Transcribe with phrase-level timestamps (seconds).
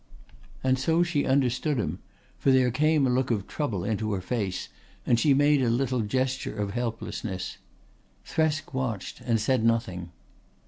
[0.63, 1.99] And so she understood him,
[2.39, 4.67] for there came a look of trouble into her face
[5.05, 7.59] and she made a little gesture of helplessness.
[8.25, 10.09] Thresk watched and said nothing.